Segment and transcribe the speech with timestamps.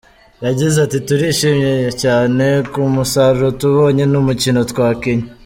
[0.45, 5.27] Yagize ati “Turishimye cyane ku musaruro tubonye n’umukino twakinnye.